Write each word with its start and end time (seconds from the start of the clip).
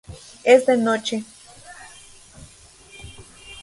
Es 0.43 0.65
de 0.65 0.77
noche. 0.77 1.23